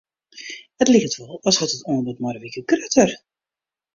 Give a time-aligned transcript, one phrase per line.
[0.81, 3.11] It liket wol as wurdt it oanbod mei de wike grutter.